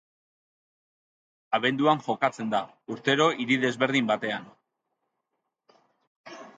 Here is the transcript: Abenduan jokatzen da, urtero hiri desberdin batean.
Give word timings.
Abenduan 1.57 2.01
jokatzen 2.07 2.51
da, 2.55 2.63
urtero 2.97 3.29
hiri 3.43 3.61
desberdin 3.67 4.11
batean. 4.15 4.53